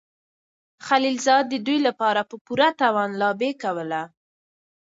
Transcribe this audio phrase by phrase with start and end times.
[0.87, 4.01] خلیلزاد د دوی لپاره په پوره توان لابي کوله.